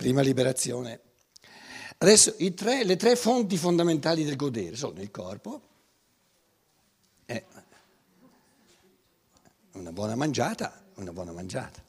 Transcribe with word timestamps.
prima 0.00 0.22
liberazione. 0.22 0.98
Adesso 1.98 2.36
tre, 2.54 2.84
le 2.84 2.96
tre 2.96 3.16
fonti 3.16 3.58
fondamentali 3.58 4.24
del 4.24 4.34
godere 4.34 4.74
sono 4.74 4.98
il 5.02 5.10
corpo, 5.10 5.60
eh, 7.26 7.44
una 9.72 9.92
buona 9.92 10.14
mangiata, 10.14 10.84
una 10.94 11.12
buona 11.12 11.32
mangiata. 11.32 11.84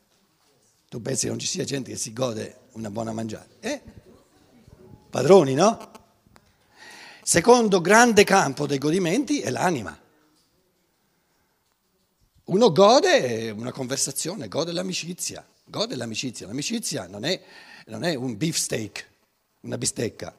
Tu 0.90 1.02
pensi 1.02 1.22
che 1.24 1.30
non 1.30 1.40
ci 1.40 1.48
sia 1.48 1.64
gente 1.64 1.92
che 1.92 1.98
si 1.98 2.12
gode 2.12 2.64
una 2.74 2.92
buona 2.92 3.14
mangiata? 3.14 3.48
Eh? 3.62 3.82
Padroni, 5.10 5.54
no? 5.54 5.92
Secondo 7.24 7.80
grande 7.80 8.26
campo 8.26 8.68
dei 8.68 8.78
godimenti 8.78 9.40
è 9.40 9.50
l'anima. 9.50 9.98
Uno 12.44 12.72
gode 12.74 13.52
una 13.52 13.72
conversazione, 13.72 14.50
gode 14.50 14.74
l'amicizia, 14.74 15.48
gode 15.72 15.96
l'amicizia. 15.96 16.46
L'amicizia 16.46 17.08
non 17.08 17.24
è, 17.24 17.42
non 17.88 18.04
è 18.04 18.14
un 18.14 18.38
beefsteak, 18.38 19.10
una 19.62 19.80
bistecca. 19.80 20.38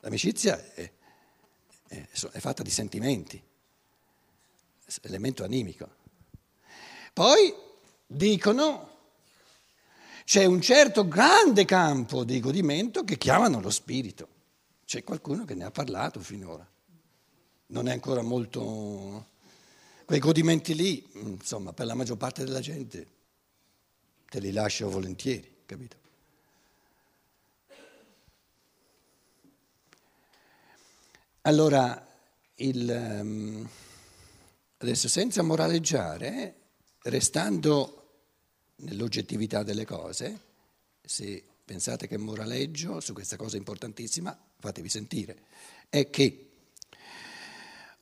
L'amicizia 0.00 0.72
è, 0.74 0.90
è, 1.86 2.08
è 2.32 2.38
fatta 2.40 2.64
di 2.64 2.70
sentimenti, 2.70 3.40
elemento 5.02 5.44
animico. 5.44 5.88
Poi 7.12 7.54
dicono 8.04 8.94
c'è 10.24 10.44
un 10.44 10.60
certo 10.60 11.06
grande 11.06 11.64
campo 11.64 12.24
di 12.24 12.40
godimento 12.40 13.04
che 13.04 13.16
chiamano 13.16 13.60
lo 13.60 13.70
spirito. 13.70 14.28
C'è 14.84 15.04
qualcuno 15.04 15.44
che 15.44 15.54
ne 15.54 15.64
ha 15.64 15.70
parlato 15.70 16.18
finora. 16.18 16.66
Non 17.68 17.88
è 17.88 17.92
ancora 17.92 18.22
molto... 18.22 19.34
Quei 20.04 20.20
godimenti 20.20 20.74
lì, 20.74 21.04
insomma, 21.14 21.72
per 21.72 21.86
la 21.86 21.94
maggior 21.94 22.16
parte 22.16 22.44
della 22.44 22.60
gente 22.60 23.15
te 24.28 24.40
li 24.40 24.52
lascio 24.52 24.90
volentieri, 24.90 25.62
capito? 25.66 25.96
Allora, 31.42 32.04
il, 32.56 32.90
ehm, 32.90 33.68
adesso 34.78 35.08
senza 35.08 35.42
moraleggiare, 35.42 36.54
restando 37.02 38.06
nell'oggettività 38.76 39.62
delle 39.62 39.84
cose, 39.84 40.40
se 41.02 41.44
pensate 41.64 42.08
che 42.08 42.16
moraleggio 42.16 43.00
su 43.00 43.12
questa 43.12 43.36
cosa 43.36 43.56
importantissima, 43.56 44.36
fatevi 44.58 44.88
sentire, 44.88 45.38
è 45.88 46.10
che 46.10 46.50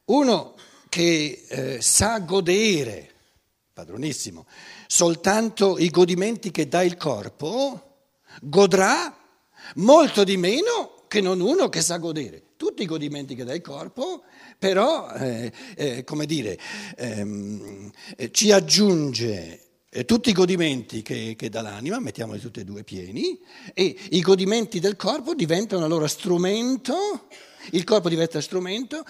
uno 0.07 0.57
che 0.89 1.45
eh, 1.49 1.81
sa 1.83 2.19
godere, 2.21 3.14
padronissimo, 3.75 4.47
soltanto 4.87 5.77
i 5.79 5.91
godimenti 5.91 6.53
che 6.53 6.69
dà 6.69 6.83
il 6.83 6.97
corpo, 6.97 7.97
godrà 8.41 9.15
molto 9.75 10.23
di 10.23 10.37
meno 10.37 11.05
che 11.09 11.21
non 11.21 11.41
uno 11.41 11.69
che 11.69 11.83
sa 11.83 11.99
godere. 11.99 12.43
Tutti 12.57 12.83
i 12.83 12.87
godimenti 12.87 13.35
che 13.35 13.45
dà 13.45 13.53
il 13.53 13.61
corpo, 13.61 14.23
però, 14.59 15.11
eh, 15.11 15.53
eh, 15.77 16.05
come 16.05 16.25
dire, 16.25 16.57
ehm, 16.97 17.91
eh, 18.17 18.31
ci 18.31 18.53
aggiunge 18.53 19.61
eh, 19.91 20.05
tutti 20.05 20.31
i 20.31 20.33
godimenti 20.33 21.03
che, 21.03 21.35
che 21.37 21.49
dà 21.49 21.61
l'anima, 21.61 21.99
mettiamoli 21.99 22.39
tutti 22.39 22.61
e 22.61 22.65
due 22.65 22.85
pieni, 22.85 23.39
e 23.75 23.97
i 24.11 24.21
godimenti 24.21 24.79
del 24.79 24.97
corpo 24.97 25.35
diventano 25.35 25.85
allora 25.85 26.07
strumento, 26.07 27.27
il 27.73 27.85
corpo 27.85 28.09
diventa 28.09 28.41
strumento, 28.41 29.05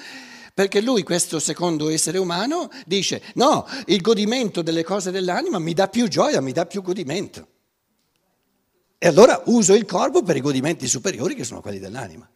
perché 0.55 0.80
lui, 0.80 1.02
questo 1.02 1.41
secondo 1.41 1.88
essere 1.88 2.16
umano, 2.19 2.70
dice 2.86 3.20
no, 3.34 3.66
il 3.86 4.00
godimento 4.00 4.62
delle 4.62 4.84
cose 4.84 5.10
dell'anima 5.10 5.58
mi 5.58 5.74
dà 5.74 5.88
più 5.88 6.06
gioia, 6.06 6.41
mi 6.41 6.52
dà 6.52 6.64
più 6.64 6.80
godimento. 6.80 7.48
E 8.97 9.08
allora 9.08 9.42
uso 9.47 9.75
il 9.75 9.84
corpo 9.84 10.22
per 10.22 10.36
i 10.36 10.41
godimenti 10.41 10.86
superiori 10.86 11.34
che 11.34 11.42
sono 11.42 11.60
quelli 11.60 11.80
dell'anima. 11.80 12.30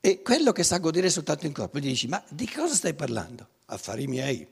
E 0.00 0.22
quello 0.22 0.52
che 0.52 0.62
sa 0.62 0.78
godere 0.78 1.10
soltanto 1.10 1.44
in 1.44 1.52
corpo, 1.52 1.78
gli 1.78 1.88
dici, 1.88 2.08
ma 2.08 2.24
di 2.30 2.48
cosa 2.48 2.74
stai 2.74 2.94
parlando? 2.94 3.46
Affari 3.66 4.06
miei. 4.06 4.48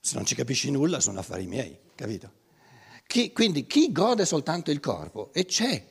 Se 0.00 0.16
non 0.16 0.26
ci 0.26 0.34
capisci 0.34 0.72
nulla 0.72 0.98
sono 0.98 1.20
affari 1.20 1.46
miei, 1.46 1.78
capito? 1.94 2.32
Chi, 3.06 3.32
quindi 3.32 3.64
chi 3.66 3.92
gode 3.92 4.26
soltanto 4.26 4.72
il 4.72 4.80
corpo, 4.80 5.30
e 5.32 5.44
c'è, 5.44 5.86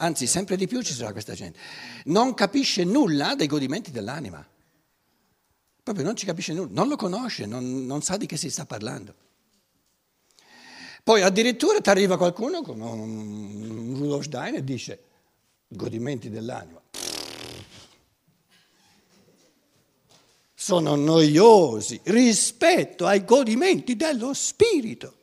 anzi 0.00 0.26
sempre 0.26 0.56
di 0.56 0.66
più 0.66 0.82
ci 0.82 0.92
sarà 0.92 1.12
questa 1.12 1.34
gente, 1.34 1.58
non 2.04 2.34
capisce 2.34 2.84
nulla 2.84 3.34
dei 3.34 3.46
godimenti 3.46 3.90
dell'anima. 3.90 4.46
Proprio 5.82 6.04
non 6.04 6.16
ci 6.16 6.26
capisce 6.26 6.52
nulla, 6.52 6.70
non 6.72 6.88
lo 6.88 6.96
conosce, 6.96 7.46
non, 7.46 7.86
non 7.86 8.02
sa 8.02 8.16
di 8.16 8.26
che 8.26 8.36
si 8.36 8.50
sta 8.50 8.66
parlando. 8.66 9.14
Poi 11.02 11.22
addirittura 11.22 11.80
ti 11.80 11.88
arriva 11.88 12.18
qualcuno 12.18 12.62
come 12.62 12.84
un 12.84 13.94
Rudolf 13.96 14.24
Stein 14.24 14.56
e 14.56 14.64
dice 14.64 15.02
godimenti 15.68 16.28
dell'anima. 16.28 16.80
sono 20.70 20.94
noiosi 20.94 21.98
rispetto 22.04 23.06
ai 23.06 23.24
godimenti 23.24 23.96
dello 23.96 24.34
spirito. 24.34 25.16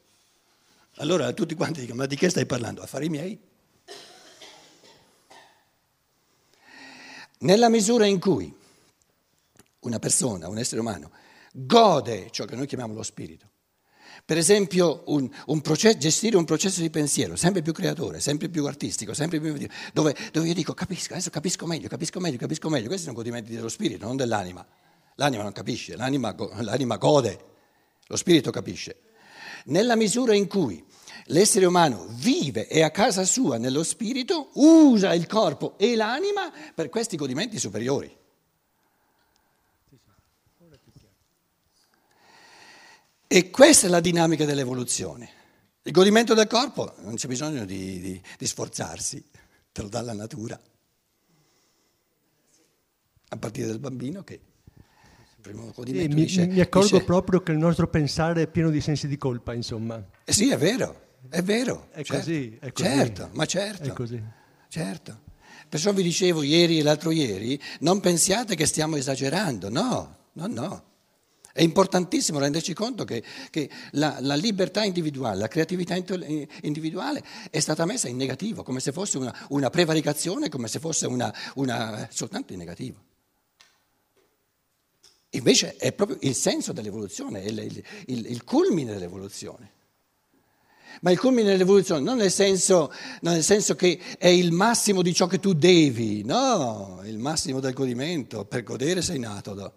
Allora 0.96 1.32
tutti 1.32 1.54
quanti 1.54 1.82
dicono, 1.82 2.00
ma 2.00 2.06
di 2.08 2.16
che 2.16 2.28
stai 2.30 2.48
parlando? 2.48 2.82
Affari 2.82 3.08
miei? 3.08 3.40
Nella 7.40 7.70
misura 7.70 8.06
in 8.06 8.20
cui 8.20 8.54
una 9.82 10.00
persona, 10.00 10.48
un 10.48 10.58
essere 10.58 10.82
umano, 10.82 11.12
gode 11.54 12.30
ciò 12.32 12.46
che 12.46 12.56
noi 12.56 12.66
chiamiamo 12.66 12.94
lo 12.94 13.04
spirito, 13.04 13.50
per 14.26 14.38
esempio 14.38 15.04
un, 15.08 15.30
un 15.46 15.62
processo, 15.62 15.98
gestire 15.98 16.38
un 16.38 16.46
processo 16.46 16.82
di 16.82 16.90
pensiero 16.90 17.36
sempre 17.36 17.62
più 17.62 17.72
creatore, 17.72 18.20
sempre 18.20 18.50
più 18.50 18.66
artistico, 18.66 19.14
sempre 19.14 19.40
più... 19.40 19.56
dove, 19.94 20.16
dove 20.32 20.48
io 20.48 20.54
dico 20.54 20.74
capisco, 20.74 21.14
adesso 21.14 21.30
capisco 21.30 21.66
meglio, 21.66 21.88
capisco 21.88 22.20
meglio, 22.20 22.38
capisco 22.38 22.70
meglio, 22.70 22.88
questi 22.88 23.06
sono 23.06 23.16
godimenti 23.16 23.54
dello 23.54 23.70
spirito, 23.70 24.06
non 24.06 24.16
dell'anima. 24.16 24.66
L'anima 25.16 25.44
non 25.44 25.52
capisce, 25.52 25.96
l'anima, 25.96 26.36
l'anima 26.60 26.98
gode, 26.98 27.40
lo 28.08 28.16
spirito 28.16 28.52
capisce. 28.52 29.02
Nella 29.66 29.96
misura 29.96 30.36
in 30.36 30.48
cui 30.48 30.84
l'essere 31.26 31.66
umano 31.66 32.08
vive 32.10 32.68
e 32.68 32.82
a 32.82 32.92
casa 32.92 33.26
sua 33.26 33.58
nello 33.58 33.84
spirito, 33.84 34.50
usa 34.54 35.14
il 35.14 35.28
corpo 35.28 35.78
e 35.78 35.96
l'anima 35.96 36.52
per 36.74 36.90
questi 36.90 37.16
godimenti 37.16 37.60
superiori. 37.60 38.16
E 43.30 43.50
questa 43.50 43.88
è 43.88 43.90
la 43.90 44.00
dinamica 44.00 44.46
dell'evoluzione. 44.46 45.30
Il 45.84 45.92
godimento 45.92 46.34
del 46.34 46.48
corpo 46.48 46.96
non 47.00 47.16
c'è 47.16 47.28
bisogno 47.28 47.66
di, 47.66 48.00
di, 48.00 48.22
di 48.38 48.48
sforzarsi, 48.48 49.24
te 49.72 49.82
lo 49.82 49.90
dà 49.90 50.02
la 50.02 50.14
natura. 50.14 50.60
A 53.30 53.38
partire 53.38 53.68
dal 53.68 53.80
bambino 53.80 54.24
che. 54.24 54.42
Sì, 55.42 56.08
dice, 56.10 56.46
mi, 56.46 56.54
mi, 56.54 56.60
accorgo 56.60 56.98
dice, 56.98 57.04
proprio 57.06 57.42
che 57.42 57.54
il 57.54 57.58
nostro 57.58 57.88
pensare 57.88 58.42
è 58.42 58.48
pieno 58.48 58.70
di 58.70 58.82
sensi 58.82 59.08
di 59.08 59.18
colpa, 59.18 59.54
insomma. 59.54 60.02
Eh 60.26 60.34
sì, 60.34 60.50
è 60.50 60.58
vero, 60.58 61.07
è 61.30 61.42
vero. 61.42 61.88
È 61.92 62.04
certo, 62.04 62.14
così, 62.14 62.58
è 62.60 62.72
così. 62.72 62.88
Certo, 62.88 63.30
ma 63.34 63.46
certo. 63.46 63.84
È 63.84 63.94
così. 63.94 64.24
Certo. 64.70 65.26
Perciò 65.70 65.92
vi 65.92 66.04
dicevo 66.04 66.44
ieri 66.44 66.80
e 66.80 66.84
l'altro 66.84 67.12
ieri, 67.12 67.60
non 67.80 68.00
pensiate 68.00 68.56
che 68.56 68.66
stiamo 68.66 68.96
esagerando, 68.96 69.70
no, 69.70 70.18
no, 70.34 70.48
no. 70.48 70.84
È 71.52 71.62
importantissimo 71.62 72.38
renderci 72.38 72.74
conto 72.74 73.04
che, 73.04 73.24
che 73.50 73.70
la, 73.94 74.18
la, 74.22 74.36
libertà 74.36 74.84
individuale, 74.84 75.40
la 75.40 75.48
creatività 75.48 75.96
individuale 75.96 77.24
è 77.50 77.60
stata 77.60 77.84
messa 77.86 78.08
in 78.08 78.16
negativo, 78.16 78.62
come 78.62 78.80
se 78.80 78.92
fosse 78.92 79.18
una, 79.18 79.36
una 79.50 79.72
prevaricazione, 79.72 80.50
come 80.50 80.68
se 80.68 80.80
fosse 80.80 81.08
una, 81.08 81.34
una, 81.56 82.08
soltanto 82.12 82.54
in 82.54 82.60
negativo. 82.60 83.04
Invece 85.32 85.76
è 85.78 85.92
proprio 85.94 86.20
il 86.22 86.36
senso 86.36 86.74
dell'evoluzione, 86.74 87.42
il, 87.42 87.58
il, 87.58 87.84
il, 88.06 88.26
il 88.28 88.44
culmine 88.44 88.94
dell'evoluzione. 88.94 89.72
Ma 91.02 91.12
il 91.12 91.20
culmine 91.20 91.52
dell'evoluzione 91.52 92.02
non 92.02 92.18
nel, 92.18 92.32
senso, 92.32 92.92
non 93.22 93.34
nel 93.34 93.44
senso 93.44 93.76
che 93.76 94.00
è 94.18 94.28
il 94.28 94.52
massimo 94.52 95.02
di 95.02 95.14
ciò 95.14 95.28
che 95.28 95.40
tu 95.40 95.54
devi, 95.54 96.24
no, 96.24 97.02
il 97.06 97.18
massimo 97.18 97.60
del 97.60 97.74
godimento, 97.74 98.46
per 98.46 98.64
godere 98.64 99.02
sei 99.02 99.20
nato. 99.20 99.54
No? 99.54 99.74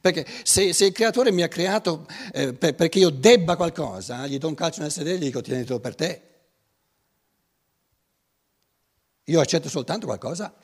Perché 0.00 0.26
se, 0.42 0.72
se, 0.72 0.86
il 0.86 0.92
creatore 0.92 1.32
mi 1.32 1.42
ha 1.42 1.48
creato 1.48 2.06
eh, 2.32 2.52
per, 2.52 2.74
perché 2.74 2.98
io 2.98 3.10
debba 3.10 3.56
qualcosa, 3.56 4.26
gli 4.26 4.38
do 4.38 4.48
un 4.48 4.54
calcio 4.54 4.80
nel 4.80 4.90
sedere 4.90 5.16
e 5.16 5.18
gli 5.18 5.24
dico 5.24 5.40
tienitelo 5.40 5.80
per 5.80 5.94
te. 5.94 6.22
Io 9.24 9.40
accetto 9.40 9.68
soltanto 9.68 10.06
qualcosa 10.06 10.54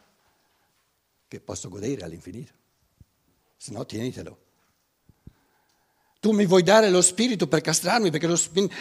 che 1.26 1.40
posso 1.40 1.68
godere 1.68 2.02
all'infinito 2.02 2.58
se 3.60 3.72
no 3.72 3.84
tienitelo. 3.84 4.38
Tu 6.20 6.32
mi 6.32 6.44
vuoi 6.44 6.62
dare 6.62 6.90
lo 6.90 7.00
spirito 7.00 7.46
per 7.46 7.62
castrarmi, 7.62 8.10
perché 8.10 8.26
lo, 8.26 8.38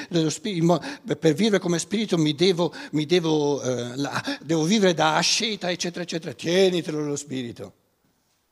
lo 0.09 0.29
spirito, 0.29 0.83
per 1.17 1.33
vivere 1.33 1.59
come 1.59 1.79
spirito 1.79 2.17
mi 2.17 2.35
devo, 2.35 2.73
mi 2.91 3.05
devo, 3.05 3.61
eh, 3.61 3.95
la, 3.95 4.21
devo 4.41 4.63
vivere 4.65 4.93
da 4.93 5.15
asceta, 5.15 5.71
eccetera, 5.71 6.03
eccetera. 6.03 6.33
Tienitelo 6.33 7.01
lo 7.01 7.15
spirito, 7.15 7.73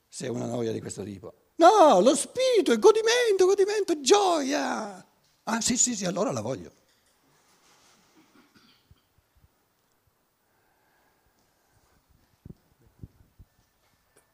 se 0.08 0.28
è 0.28 0.30
una 0.30 0.46
noia 0.46 0.72
di 0.72 0.80
questo 0.80 1.04
tipo. 1.04 1.34
No, 1.56 2.00
lo 2.00 2.16
spirito 2.16 2.72
è 2.72 2.80
godimento, 2.80 3.46
godimento, 3.46 4.00
gioia. 4.00 5.06
Ah 5.44 5.60
sì, 5.60 5.76
sì, 5.76 5.94
sì, 5.94 6.06
allora 6.06 6.32
la 6.32 6.42
voglio. 6.42 6.72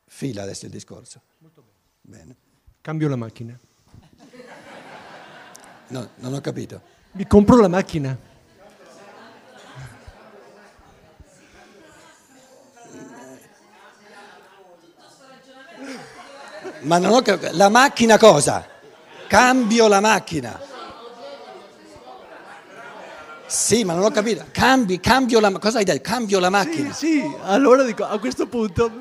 Fila 0.06 0.44
adesso 0.44 0.66
il 0.66 0.72
discorso. 0.72 1.22
Molto 1.40 1.64
bene. 2.02 2.24
bene. 2.24 2.36
Cambio 2.82 3.10
la 3.10 3.16
macchina. 3.16 3.60
No, 5.88 6.10
non 6.16 6.34
ho 6.34 6.42
capito. 6.42 6.82
Mi 7.12 7.28
compro 7.28 7.60
la 7.60 7.68
macchina. 7.68 8.18
Ma 16.82 16.98
non 16.98 17.14
ho 17.14 17.22
capito. 17.22 17.50
La 17.54 17.70
macchina 17.70 18.18
cosa? 18.18 18.68
Cambio 19.28 19.88
la 19.88 20.00
macchina. 20.00 20.60
Sì, 23.46 23.84
ma 23.84 23.94
non 23.94 24.04
ho 24.04 24.10
capito. 24.10 24.46
Cambi, 24.52 25.00
cambio 25.00 25.40
la 25.40 25.52
Cosa 25.60 25.78
hai 25.78 25.84
detto? 25.84 26.02
Cambio 26.02 26.40
la 26.40 26.50
macchina. 26.50 26.92
Sì, 26.92 27.20
sì. 27.20 27.36
allora 27.44 27.84
dico, 27.84 28.04
a 28.04 28.18
questo 28.20 28.48
punto 28.48 28.92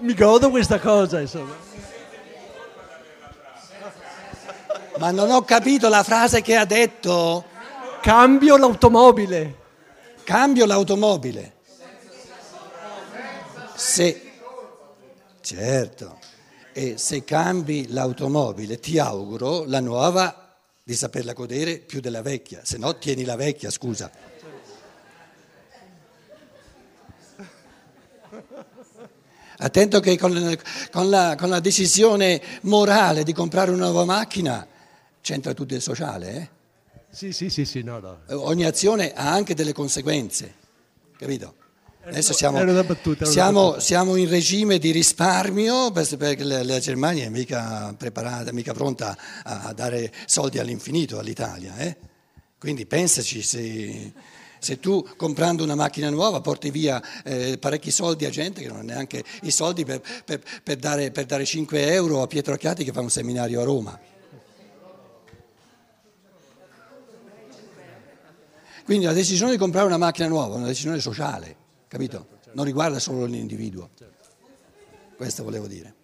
mi 0.00 0.14
godo 0.14 0.50
questa 0.50 0.78
cosa, 0.78 1.20
insomma. 1.20 1.54
Ma 5.00 5.10
non 5.12 5.30
ho 5.30 5.42
capito 5.44 5.88
la 5.88 6.02
frase 6.02 6.42
che 6.42 6.56
ha 6.56 6.66
detto. 6.66 7.42
Cambio 8.02 8.58
l'automobile. 8.58 9.56
Cambio 10.24 10.66
l'automobile. 10.66 11.54
Se... 13.74 14.32
Certo. 15.40 16.18
E 16.74 16.98
se 16.98 17.24
cambi 17.24 17.86
l'automobile, 17.88 18.78
ti 18.78 18.98
auguro 18.98 19.64
la 19.66 19.80
nuova 19.80 20.54
di 20.82 20.94
saperla 20.94 21.32
godere 21.32 21.78
più 21.78 22.00
della 22.00 22.20
vecchia, 22.20 22.60
se 22.62 22.76
no 22.76 22.98
tieni 22.98 23.24
la 23.24 23.36
vecchia, 23.36 23.70
scusa. 23.70 24.10
Attento 29.56 30.00
che 30.00 30.18
con, 30.18 30.58
con, 30.90 31.08
la, 31.08 31.36
con 31.36 31.48
la, 31.48 31.60
decisione 31.60 32.40
morale 32.62 33.24
di 33.24 33.32
comprare 33.32 33.70
una 33.70 33.86
nuova 33.86 34.04
macchina 34.04 34.66
c'entra 35.20 35.54
tutto 35.54 35.74
il 35.74 35.82
sociale. 35.82 36.36
Eh? 36.36 36.48
Sì, 37.10 37.32
sì, 37.32 37.50
sì, 37.50 37.64
sì, 37.64 37.82
no, 37.82 37.98
no. 37.98 38.20
Ogni 38.28 38.64
azione 38.64 39.12
ha 39.12 39.32
anche 39.32 39.54
delle 39.54 39.72
conseguenze, 39.72 40.54
capito? 41.16 41.54
Adesso 42.02 42.32
siamo, 42.32 42.64
battuta, 42.82 43.26
siamo, 43.26 43.78
siamo, 43.78 44.16
in 44.16 44.28
regime 44.28 44.78
di 44.78 44.90
risparmio 44.90 45.92
perché 45.92 46.42
la 46.44 46.78
Germania 46.78 47.26
è 47.26 47.28
mica 47.28 47.94
preparata, 47.96 48.52
mica 48.52 48.72
pronta 48.72 49.16
a 49.44 49.72
dare 49.74 50.10
soldi 50.24 50.58
all'infinito 50.58 51.18
all'Italia. 51.18 51.76
Eh? 51.76 51.96
Quindi 52.58 52.86
pensaci 52.86 53.42
se, 53.42 54.12
se, 54.58 54.80
tu 54.80 55.06
comprando 55.14 55.62
una 55.62 55.74
macchina 55.74 56.08
nuova 56.08 56.40
porti 56.40 56.70
via 56.70 57.02
eh, 57.22 57.58
parecchi 57.58 57.90
soldi 57.90 58.24
a 58.24 58.30
gente 58.30 58.62
che 58.62 58.68
non 58.68 58.78
ha 58.78 58.82
neanche 58.82 59.22
i 59.42 59.50
soldi 59.50 59.84
per, 59.84 60.00
per, 60.24 60.40
per, 60.62 60.76
dare, 60.76 61.10
per 61.10 61.26
dare 61.26 61.44
5 61.44 61.92
euro 61.92 62.22
a 62.22 62.26
Pietro 62.26 62.54
Acchiati 62.54 62.82
che 62.82 62.92
fa 62.92 63.00
un 63.00 63.10
seminario 63.10 63.60
a 63.60 63.64
Roma. 63.64 64.00
Quindi 68.90 69.06
la 69.06 69.14
decisione 69.14 69.52
di 69.52 69.56
comprare 69.56 69.86
una 69.86 69.98
macchina 69.98 70.26
nuova 70.26 70.54
è 70.54 70.56
una 70.56 70.66
decisione 70.66 70.98
sociale 70.98 71.54
capito? 71.86 72.26
Non 72.54 72.64
riguarda 72.64 72.98
solo 72.98 73.24
l'individuo. 73.24 73.90
Questo 75.16 75.44
volevo 75.44 75.68
dire. 75.68 75.94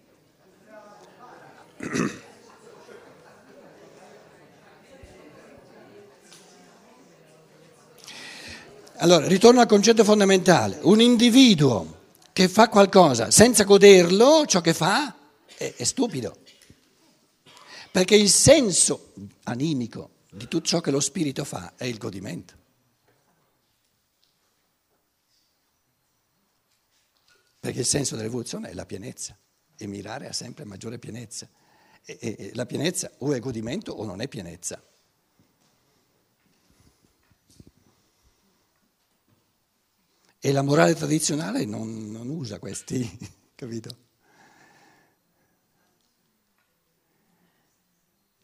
Allora, 8.99 9.27
ritorno 9.27 9.59
al 9.59 9.67
concetto 9.67 10.05
fondamentale. 10.05 10.79
Un 10.83 11.01
individuo 11.01 12.03
che 12.31 12.47
fa 12.47 12.69
qualcosa 12.69 13.31
senza 13.31 13.65
goderlo, 13.65 14.45
ciò 14.45 14.61
che 14.61 14.73
fa, 14.73 15.13
è, 15.57 15.73
è 15.75 15.83
stupido. 15.83 16.37
Perché 17.91 18.15
il 18.15 18.29
senso 18.29 19.11
animico 19.43 20.11
di 20.31 20.47
tutto 20.47 20.65
ciò 20.65 20.79
che 20.79 20.91
lo 20.91 21.01
spirito 21.01 21.43
fa 21.43 21.73
è 21.75 21.83
il 21.83 21.97
godimento. 21.97 22.65
Perché 27.59 27.79
il 27.79 27.85
senso 27.85 28.15
dell'evoluzione 28.15 28.69
è 28.69 28.73
la 28.73 28.85
pienezza 28.85 29.37
e 29.75 29.87
mirare 29.87 30.27
a 30.27 30.33
sempre 30.33 30.65
maggiore 30.65 30.99
pienezza. 30.99 31.49
E, 32.03 32.17
e, 32.21 32.35
e 32.37 32.51
la 32.53 32.65
pienezza 32.65 33.11
o 33.19 33.33
è 33.33 33.39
godimento 33.39 33.91
o 33.91 34.05
non 34.05 34.21
è 34.21 34.27
pienezza. 34.27 34.81
E 40.39 40.51
la 40.51 40.61
morale 40.61 40.93
tradizionale 40.93 41.65
non, 41.65 42.09
non 42.11 42.29
usa 42.29 42.59
questi, 42.59 43.05
capito? 43.55 44.05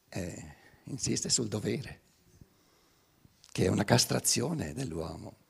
Eh, 0.09 0.55
insiste 0.85 1.29
sul 1.29 1.47
dovere, 1.47 2.01
che 3.51 3.65
è 3.65 3.67
una 3.67 3.83
castrazione 3.83 4.73
dell'uomo. 4.73 5.42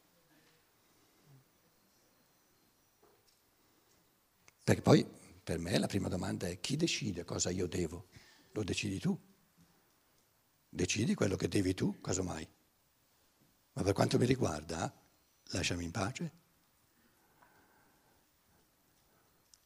Perché 4.63 4.81
poi 4.81 5.05
per 5.43 5.59
me 5.59 5.77
la 5.77 5.87
prima 5.87 6.07
domanda 6.07 6.47
è 6.47 6.59
chi 6.59 6.77
decide 6.77 7.25
cosa 7.25 7.49
io 7.49 7.67
devo? 7.67 8.07
Lo 8.51 8.63
decidi 8.63 8.97
tu. 8.99 9.19
Decidi 10.69 11.13
quello 11.15 11.35
che 11.35 11.47
devi 11.47 11.73
tu, 11.73 11.99
casomai. 11.99 12.47
Ma 13.73 13.81
per 13.83 13.93
quanto 13.93 14.17
mi 14.17 14.25
riguarda, 14.25 14.91
lasciami 15.51 15.83
in 15.83 15.91
pace. 15.91 16.31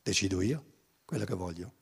Decido 0.01 0.41
io 0.41 0.65
quello 1.05 1.25
che 1.25 1.35
voglio. 1.35 1.73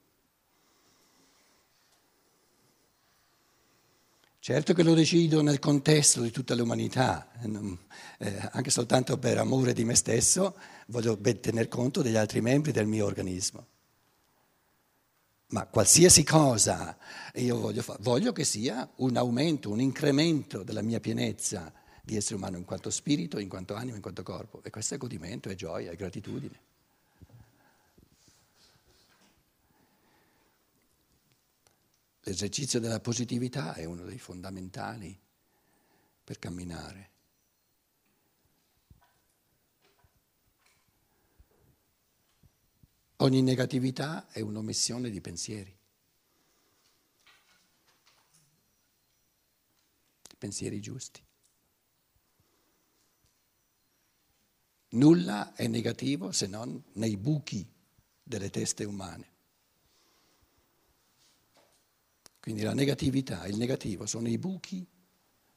Certo 4.46 4.76
che 4.76 4.84
lo 4.84 4.94
decido 4.94 5.42
nel 5.42 5.58
contesto 5.58 6.22
di 6.22 6.30
tutta 6.30 6.54
l'umanità, 6.54 7.32
eh, 7.42 7.78
eh, 8.20 8.50
anche 8.52 8.70
soltanto 8.70 9.18
per 9.18 9.40
amore 9.40 9.74
di 9.74 9.84
me 9.84 9.96
stesso 9.96 10.56
voglio 10.90 11.18
tener 11.18 11.68
conto 11.68 12.04
degli 12.04 12.16
altri 12.16 12.42
membri 12.42 12.72
del 12.72 12.86
mio 12.86 13.08
organismo. 13.08 13.66
Ma 15.48 15.66
qualsiasi 15.66 16.24
cosa 16.24 16.96
io 17.34 17.60
voglio 17.60 17.82
fare, 17.82 17.98
voglio 18.04 18.34
che 18.34 18.44
sia 18.44 18.88
un 18.98 19.18
aumento, 19.18 19.72
un 19.72 19.82
incremento 19.82 20.62
della 20.62 20.84
mia 20.84 21.00
pienezza 21.00 21.74
di 22.04 22.16
essere 22.16 22.36
umano 22.36 22.58
in 22.58 22.66
quanto 22.66 22.92
spirito, 22.92 23.40
in 23.40 23.50
quanto 23.50 23.74
anima, 23.74 23.96
in 23.96 24.02
quanto 24.04 24.22
corpo. 24.22 24.62
E 24.62 24.70
questo 24.70 24.94
è 24.94 24.98
godimento, 25.00 25.50
è 25.50 25.56
gioia, 25.56 25.90
è 25.90 25.96
gratitudine. 25.96 26.60
L'esercizio 32.28 32.80
della 32.80 33.00
positività 33.00 33.76
è 33.76 33.86
uno 33.86 34.04
dei 34.04 34.18
fondamentali 34.18 35.16
per 36.24 36.40
camminare. 36.40 37.12
Ogni 43.18 43.44
negatività 43.44 44.28
è 44.30 44.40
un'omissione 44.40 45.12
di 45.12 45.22
pensieri. 45.22 45.78
Pensieri 50.40 50.82
giusti. 50.82 51.24
Nulla 54.90 55.54
è 55.54 55.68
negativo 55.68 56.32
se 56.32 56.48
non 56.48 56.84
nei 56.94 57.18
buchi 57.18 57.72
delle 58.24 58.50
teste 58.50 58.84
umane. 58.84 59.34
Quindi 62.46 62.62
la 62.62 62.76
negatività, 62.76 63.48
il 63.48 63.58
negativo 63.58 64.06
sono 64.06 64.28
i 64.28 64.38
buchi 64.38 64.86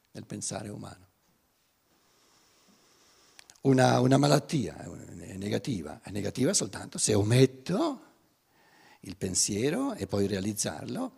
nel 0.09 0.25
pensare 0.25 0.69
umano. 0.69 1.07
Una, 3.61 3.99
una 3.99 4.17
malattia 4.17 4.75
è 4.75 5.37
negativa, 5.37 6.01
è 6.01 6.09
negativa 6.09 6.51
soltanto 6.51 6.97
se 6.97 7.13
ometto 7.13 8.01
il 9.01 9.15
pensiero 9.17 9.93
e 9.93 10.07
poi 10.07 10.25
realizzarlo 10.25 11.11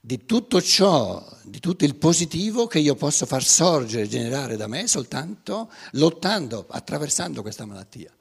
di 0.00 0.26
tutto 0.26 0.60
ciò, 0.60 1.24
di 1.44 1.60
tutto 1.60 1.84
il 1.84 1.94
positivo 1.94 2.66
che 2.66 2.80
io 2.80 2.96
posso 2.96 3.24
far 3.24 3.44
sorgere, 3.44 4.08
generare 4.08 4.56
da 4.56 4.66
me 4.66 4.88
soltanto 4.88 5.70
lottando, 5.92 6.66
attraversando 6.68 7.42
questa 7.42 7.64
malattia. 7.64 8.12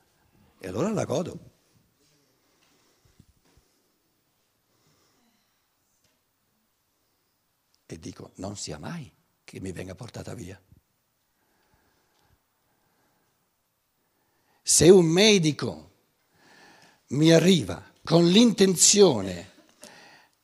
E 0.59 0.67
allora 0.67 0.91
la 0.91 1.05
godo. 1.05 1.50
E 7.93 7.99
dico 7.99 8.31
non 8.35 8.55
sia 8.55 8.77
mai 8.77 9.11
che 9.43 9.59
mi 9.59 9.71
venga 9.71 9.95
portata 9.95 10.33
via. 10.33 10.59
Se 14.61 14.89
un 14.89 15.05
medico 15.05 15.89
mi 17.07 17.31
arriva 17.31 17.83
con 18.03 18.25
l'intenzione 18.27 19.49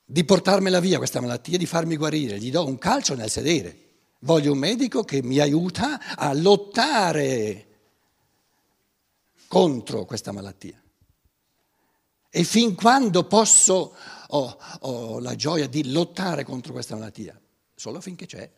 di 0.03 0.23
portarmela 0.23 0.79
via 0.79 0.97
questa 0.97 1.21
malattia, 1.21 1.57
di 1.57 1.65
farmi 1.65 1.95
guarire, 1.97 2.39
gli 2.39 2.51
do 2.51 2.65
un 2.65 2.77
calcio 2.77 3.15
nel 3.15 3.29
sedere. 3.29 3.85
Voglio 4.19 4.51
un 4.51 4.57
medico 4.57 5.03
che 5.03 5.21
mi 5.21 5.39
aiuta 5.39 6.15
a 6.15 6.33
lottare 6.33 7.65
contro 9.47 10.05
questa 10.05 10.31
malattia. 10.31 10.81
E 12.29 12.43
fin 12.43 12.75
quando 12.75 13.25
posso, 13.25 13.95
ho, 14.27 14.57
ho 14.81 15.19
la 15.19 15.35
gioia 15.35 15.67
di 15.67 15.91
lottare 15.91 16.43
contro 16.43 16.73
questa 16.73 16.95
malattia? 16.95 17.39
Solo 17.73 18.01
finché 18.01 18.25
c'è. 18.25 18.51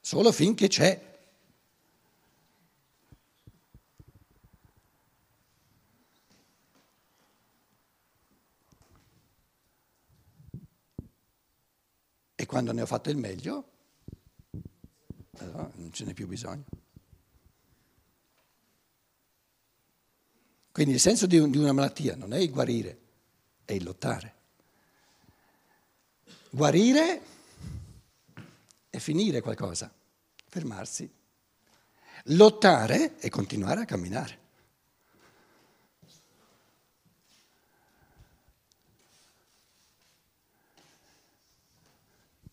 Solo 0.00 0.32
finché 0.32 0.68
c'è. 0.68 1.12
E 12.36 12.46
quando 12.46 12.72
ne 12.72 12.82
ho 12.82 12.86
fatto 12.86 13.08
il 13.10 13.16
meglio, 13.16 13.70
allora 15.38 15.70
non 15.76 15.90
ce 15.92 16.04
n'è 16.04 16.12
più 16.12 16.26
bisogno. 16.26 16.83
Quindi 20.74 20.94
il 20.94 21.00
senso 21.00 21.26
di, 21.26 21.38
una 21.38 21.70
malattia 21.70 22.16
non 22.16 22.32
è 22.32 22.38
il 22.38 22.50
guarire, 22.50 22.98
è 23.64 23.74
il 23.74 23.84
lottare. 23.84 24.34
Guarire 26.50 27.20
è 28.90 28.98
finire 28.98 29.40
qualcosa, 29.40 29.88
fermarsi. 30.48 31.08
Lottare 32.24 33.14
è 33.18 33.28
continuare 33.28 33.82
a 33.82 33.84
camminare. 33.84 34.38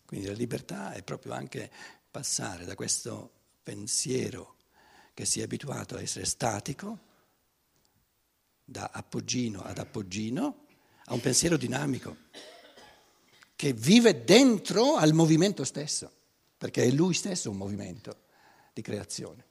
Quindi 0.04 0.28
la 0.28 0.34
libertà 0.34 0.92
è 0.92 1.02
proprio 1.02 1.32
anche 1.32 1.68
passare 2.08 2.66
da 2.66 2.76
questo 2.76 3.32
pensiero 3.64 4.58
che 5.12 5.24
si 5.24 5.40
è 5.40 5.42
abituato 5.42 5.96
a 5.96 6.00
essere 6.00 6.24
statico, 6.24 7.10
da 8.72 8.90
appoggino 8.92 9.60
ad 9.62 9.78
appoggino, 9.78 10.64
a 11.04 11.14
un 11.14 11.20
pensiero 11.20 11.56
dinamico, 11.56 12.16
che 13.54 13.72
vive 13.72 14.24
dentro 14.24 14.96
al 14.96 15.12
movimento 15.12 15.62
stesso, 15.62 16.10
perché 16.58 16.82
è 16.82 16.90
lui 16.90 17.14
stesso 17.14 17.50
un 17.50 17.58
movimento 17.58 18.22
di 18.72 18.82
creazione. 18.82 19.44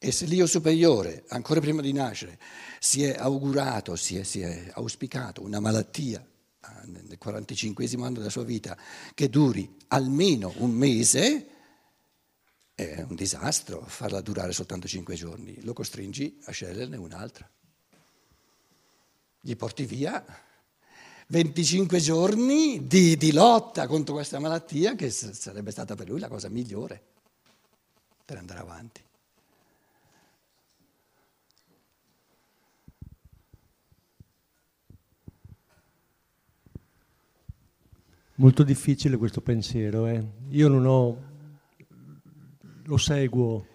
E 0.00 0.12
se 0.12 0.26
l'io 0.26 0.46
superiore, 0.46 1.24
ancora 1.28 1.58
prima 1.58 1.80
di 1.80 1.92
nascere, 1.92 2.38
si 2.78 3.02
è 3.02 3.16
augurato, 3.18 3.96
si 3.96 4.16
è, 4.16 4.22
si 4.22 4.40
è 4.42 4.70
auspicato 4.74 5.42
una 5.42 5.58
malattia 5.58 6.24
ah, 6.60 6.82
nel 6.84 7.18
45 7.18 7.84
anno 7.96 8.18
della 8.18 8.30
sua 8.30 8.44
vita 8.44 8.78
che 9.12 9.28
duri 9.28 9.76
almeno 9.88 10.52
un 10.58 10.70
mese, 10.70 11.57
è 12.78 13.04
un 13.08 13.16
disastro 13.16 13.82
farla 13.84 14.20
durare 14.20 14.52
soltanto 14.52 14.86
5 14.86 15.16
giorni, 15.16 15.60
lo 15.64 15.72
costringi 15.72 16.38
a 16.44 16.52
sceglierne 16.52 16.96
un'altra. 16.96 17.50
Gli 19.40 19.56
porti 19.56 19.84
via 19.84 20.24
25 21.26 21.98
giorni 21.98 22.86
di, 22.86 23.16
di 23.16 23.32
lotta 23.32 23.88
contro 23.88 24.14
questa 24.14 24.38
malattia 24.38 24.94
che 24.94 25.10
sarebbe 25.10 25.72
stata 25.72 25.96
per 25.96 26.08
lui 26.08 26.20
la 26.20 26.28
cosa 26.28 26.48
migliore 26.48 27.02
per 28.24 28.36
andare 28.36 28.60
avanti. 28.60 29.02
Molto 38.36 38.62
difficile 38.62 39.16
questo 39.16 39.40
pensiero. 39.40 40.06
Eh. 40.06 40.24
Io 40.50 40.68
non 40.68 40.86
ho, 40.86 41.27
lo 42.88 42.96
seguo. 42.96 43.66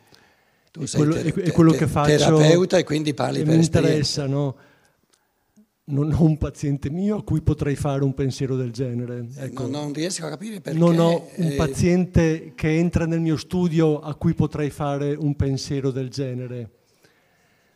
Tu 0.72 0.86
sei 0.86 1.00
quello, 1.00 1.22
ter- 1.22 1.40
è 1.40 1.52
quello 1.52 1.72
che 1.72 1.88
faccio. 1.88 2.18
Terapeuta 2.18 2.78
e 2.78 2.84
quindi 2.84 3.14
parli 3.14 3.44
per 3.44 3.56
mi 3.56 3.64
interessa, 3.64 4.26
no? 4.26 4.56
Non 5.86 6.12
ho 6.14 6.24
un 6.24 6.38
paziente 6.38 6.90
mio 6.90 7.18
a 7.18 7.24
cui 7.24 7.42
potrei 7.42 7.76
fare 7.76 8.04
un 8.04 8.14
pensiero 8.14 8.56
del 8.56 8.72
genere. 8.72 9.28
Ecco. 9.36 9.64
Non, 9.64 9.72
non, 9.72 9.94
riesco 9.94 10.26
a 10.26 10.30
capire 10.30 10.62
perché. 10.62 10.80
Non 10.80 10.98
ho 10.98 11.28
un 11.36 11.52
eh... 11.52 11.56
paziente 11.56 12.54
che 12.56 12.76
entra 12.76 13.06
nel 13.06 13.20
mio 13.20 13.38
studio 13.38 14.00
a 14.00 14.16
cui 14.16 14.34
potrei 14.34 14.70
fare 14.70 15.14
un 15.14 15.36
pensiero 15.36 15.92
del 15.92 16.10
genere 16.10 16.70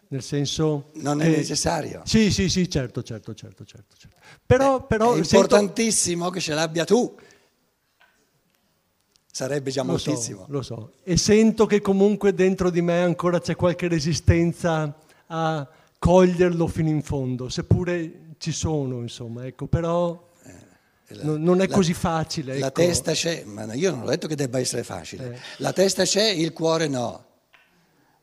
nel 0.10 0.24
senso... 0.24 0.92
Non 0.94 1.22
è 1.22 1.28
necessario. 1.28 2.02
Sì, 2.06 2.32
sì, 2.32 2.48
sì, 2.48 2.70
certo, 2.70 3.04
certo, 3.04 3.34
certo, 3.34 3.66
certo. 3.66 3.96
certo. 3.98 4.18
Però, 4.46 4.78
eh, 4.78 4.86
però 4.88 5.14
è 5.14 5.18
importantissimo 5.18 6.24
sento... 6.24 6.38
che 6.38 6.40
ce 6.40 6.54
l'abbia 6.54 6.86
tu. 6.86 7.14
Sarebbe 9.38 9.70
già 9.70 9.84
lo 9.84 9.92
moltissimo. 9.92 10.46
So, 10.46 10.52
lo 10.52 10.62
so. 10.64 10.92
E 11.04 11.16
sento 11.16 11.68
che 11.68 11.80
comunque 11.80 12.34
dentro 12.34 12.72
di 12.72 12.82
me 12.82 13.04
ancora 13.04 13.40
c'è 13.40 13.56
qualche 13.56 13.88
resistenza 13.88 14.98
a 15.28 15.70
coglierlo 16.00 16.66
fino 16.66 16.90
in 16.90 17.04
fondo, 17.04 17.48
seppure 17.48 18.34
ci 18.40 18.52
sono, 18.52 19.02
insomma, 19.02 19.46
ecco, 19.46 19.68
però... 19.68 20.28
Eh, 20.44 21.16
la, 21.18 21.38
non 21.38 21.62
è 21.62 21.68
così 21.68 21.94
facile. 21.94 22.58
La 22.58 22.70
ecco. 22.70 22.82
testa 22.82 23.12
c'è, 23.12 23.44
ma 23.44 23.72
io 23.76 23.92
non 23.92 24.02
ho 24.02 24.08
detto 24.08 24.28
che 24.28 24.34
debba 24.34 24.58
essere 24.58 24.84
facile. 24.84 25.36
Eh. 25.36 25.40
La 25.58 25.72
testa 25.72 26.04
c'è, 26.04 26.28
il 26.30 26.52
cuore 26.52 26.88
no. 26.88 27.26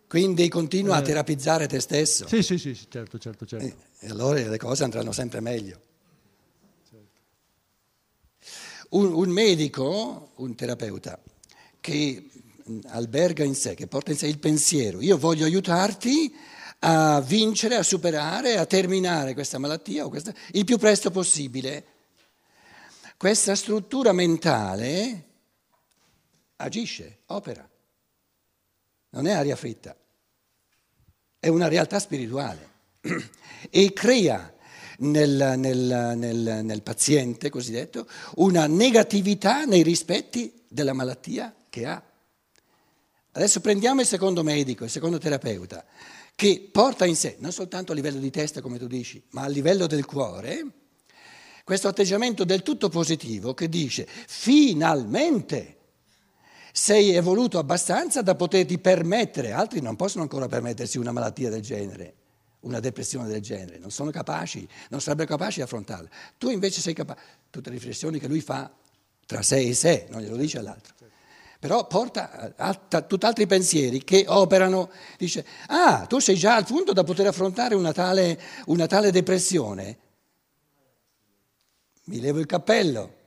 Quindi 0.09 0.49
continua 0.49 0.97
eh. 0.97 0.99
a 0.99 1.03
terapizzare 1.03 1.69
te 1.69 1.79
stesso. 1.79 2.27
Sì, 2.27 2.43
sì, 2.43 2.59
sì, 2.59 2.75
certo, 2.89 3.21
certo, 3.21 3.47
certo. 3.47 3.65
E, 3.65 3.77
e 4.01 4.09
allora 4.09 4.41
le 4.49 4.59
cose 4.59 4.83
andranno 4.83 5.13
sempre 5.13 5.39
meglio. 5.39 5.79
Certo. 6.91 7.19
Un, 8.95 9.13
un 9.13 9.29
medico, 9.29 10.31
un 10.37 10.55
terapeuta, 10.55 11.21
che 11.81 12.31
alberga 12.89 13.45
in 13.45 13.55
sé, 13.55 13.75
che 13.75 13.87
porta 13.87 14.11
in 14.11 14.17
sé 14.17 14.27
il 14.27 14.39
pensiero, 14.39 15.01
io 15.01 15.19
voglio 15.19 15.45
aiutarti 15.45 16.35
a 16.81 17.21
vincere, 17.21 17.77
a 17.77 17.83
superare, 17.83 18.57
a 18.57 18.67
terminare 18.67 19.35
questa 19.35 19.59
malattia 19.59 20.07
questa, 20.09 20.33
il 20.53 20.65
più 20.65 20.79
presto 20.79 21.11
possibile. 21.11 21.85
Questa 23.17 23.55
struttura 23.55 24.13
mentale 24.13 25.25
agisce, 26.57 27.21
opera, 27.27 27.69
non 29.11 29.27
è 29.27 29.33
aria 29.33 29.57
fritta 29.57 29.97
è 31.45 31.49
una 31.49 31.69
realtà 31.69 31.99
spirituale 31.99 32.71
e 33.69 33.93
crea 33.93 34.54
nel, 34.99 35.55
nel, 35.57 36.15
nel, 36.17 36.61
nel, 36.63 36.83
paziente 36.83 37.51
cosiddetto 37.51 38.07
una 38.37 38.67
negatività 38.67 39.65
nei 39.65 39.83
rispetti 39.83 40.65
della 40.69 40.93
malattia 40.93 41.55
che 41.69 41.87
ha. 41.87 42.03
Adesso 43.33 43.61
prendiamo 43.61 44.01
il 44.01 44.07
secondo 44.07 44.43
medico, 44.43 44.85
il 44.85 44.91
secondo 44.91 45.19
terapeuta, 45.19 45.85
che 46.35 46.69
porta 46.71 47.05
in 47.05 47.17
sé, 47.17 47.37
non 47.41 47.53
soltanto 47.53 47.93
a 47.93 47.95
livello 47.95 48.19
di 48.19 48.31
testa 48.31 48.61
come 48.61 48.79
tu 48.79 48.87
dici, 48.87 49.23
ma 49.31 49.43
a 49.43 49.49
livello 49.49 49.87
del 49.87 50.05
cuore, 50.05 50.67
questo 51.65 51.89
atteggiamento 51.89 52.45
del 52.45 52.63
tutto 52.63 52.89
positivo 52.89 53.55
che 53.55 53.69
dice 53.69 54.07
finalmente 54.07 55.79
sei 56.73 57.15
evoluto 57.15 57.59
abbastanza 57.59 58.21
da 58.21 58.35
poterti 58.35 58.79
permettere, 58.79 59.53
altri 59.53 59.81
non 59.81 59.95
possono 59.95 60.25
ancora 60.25 60.49
permettersi 60.49 60.99
una 60.99 61.13
malattia 61.13 61.49
del 61.49 61.63
genere, 61.63 62.15
una 62.65 62.81
depressione 62.81 63.29
del 63.29 63.41
genere, 63.41 63.79
non 63.79 63.91
sono 63.91 64.11
capaci, 64.11 64.69
non 64.91 65.01
sarebbero 65.01 65.29
capaci 65.29 65.57
di 65.57 65.63
affrontarla. 65.63 66.09
Tu 66.37 66.51
invece 66.51 66.81
sei 66.81 66.95
capace, 66.95 67.21
tutte 67.51 67.71
le 67.71 67.77
riflessioni 67.77 68.19
che 68.19 68.29
lui 68.29 68.41
fa 68.41 68.71
tra 69.27 69.43
sé 69.43 69.61
e 69.61 69.75
sé, 69.75 70.07
non 70.11 70.21
glielo 70.21 70.37
dice 70.37 70.59
all'altro. 70.59 70.95
Però 71.59 71.87
porta 71.87 72.53
a, 72.57 72.75
tutt'altri 72.75 73.47
pensieri 73.47 74.05
che 74.05 74.27
operano, 74.29 74.91
dice, 75.17 75.47
ah, 75.69 76.05
tu 76.07 76.19
sei 76.19 76.37
già 76.37 76.57
al 76.57 76.67
punto 76.67 76.93
da 76.93 77.05
poter 77.05 77.27
affrontare 77.27 77.75
una 77.75 77.93
tale, 77.93 78.39
una 78.67 78.87
tale 78.87 79.11
depressione. 79.11 79.99
Mi 82.05 82.21
levo 82.21 82.39
il 82.39 82.47
cappello. 82.47 83.23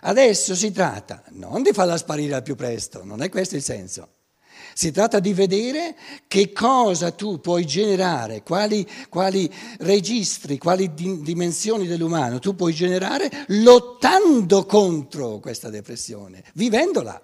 Adesso 0.00 0.54
si 0.54 0.72
tratta 0.72 1.22
non 1.30 1.62
di 1.62 1.72
farla 1.72 1.98
sparire 1.98 2.34
al 2.34 2.42
più 2.42 2.54
presto, 2.54 3.04
non 3.04 3.22
è 3.22 3.28
questo 3.28 3.56
il 3.56 3.62
senso. 3.62 4.15
Si 4.74 4.90
tratta 4.90 5.18
di 5.20 5.32
vedere 5.32 5.96
che 6.26 6.52
cosa 6.52 7.10
tu 7.10 7.40
puoi 7.40 7.64
generare, 7.64 8.42
quali, 8.42 8.86
quali 9.08 9.52
registri, 9.78 10.58
quali 10.58 10.92
dimensioni 10.94 11.86
dell'umano 11.86 12.38
tu 12.38 12.54
puoi 12.54 12.72
generare 12.72 13.30
lottando 13.48 14.64
contro 14.66 15.38
questa 15.38 15.70
depressione, 15.70 16.42
vivendola. 16.54 17.20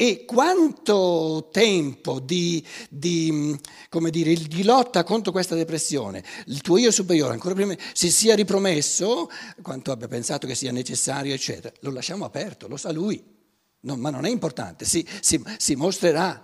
E 0.00 0.24
quanto 0.24 1.48
tempo 1.50 2.20
di, 2.20 2.64
di, 2.88 3.58
dire, 4.10 4.34
di, 4.34 4.62
lotta 4.62 5.02
contro 5.02 5.32
questa 5.32 5.56
depressione 5.56 6.22
il 6.46 6.60
tuo 6.60 6.76
io 6.76 6.92
superiore, 6.92 7.32
ancora 7.32 7.54
prima, 7.54 7.74
si 7.92 8.10
sia 8.10 8.36
ripromesso, 8.36 9.28
quanto 9.60 9.90
abbia 9.90 10.06
pensato 10.06 10.46
che 10.46 10.54
sia 10.54 10.70
necessario, 10.70 11.34
eccetera, 11.34 11.74
lo 11.80 11.90
lasciamo 11.90 12.24
aperto, 12.24 12.68
lo 12.68 12.76
sa 12.76 12.92
lui, 12.92 13.37
No, 13.80 13.96
ma 13.96 14.10
non 14.10 14.24
è 14.24 14.30
importante, 14.30 14.84
si, 14.84 15.06
si, 15.20 15.42
si 15.56 15.74
mostrerà. 15.76 16.42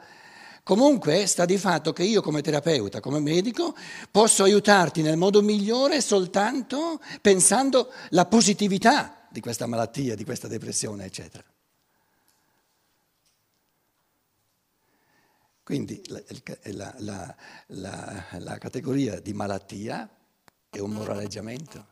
Comunque 0.62 1.26
sta 1.26 1.44
di 1.44 1.58
fatto 1.58 1.92
che 1.92 2.04
io 2.04 2.22
come 2.22 2.40
terapeuta, 2.40 3.00
come 3.00 3.20
medico, 3.20 3.74
posso 4.10 4.44
aiutarti 4.44 5.02
nel 5.02 5.18
modo 5.18 5.42
migliore 5.42 6.00
soltanto 6.00 7.00
pensando 7.20 7.92
la 8.10 8.24
positività 8.24 9.26
di 9.30 9.40
questa 9.40 9.66
malattia, 9.66 10.14
di 10.14 10.24
questa 10.24 10.48
depressione, 10.48 11.04
eccetera. 11.04 11.44
Quindi 15.64 16.02
la, 16.08 16.94
la, 16.98 17.34
la, 17.68 18.24
la, 18.32 18.58
categoria 18.58 19.18
di 19.18 19.32
malattia 19.32 20.08
è 20.68 20.78
un 20.78 20.90
moraleggiamento, 20.90 21.86